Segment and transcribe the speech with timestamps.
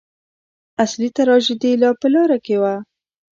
[0.83, 2.73] اصلي تراژیدي لا په لاره کې وه.